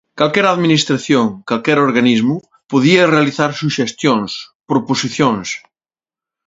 Calquera 0.19 0.49
administración, 0.55 1.25
calquera 1.47 1.85
organismo, 1.89 2.35
podía 2.71 3.09
realizar 3.15 3.51
suxestións, 3.61 4.31
proposicións. 4.69 5.47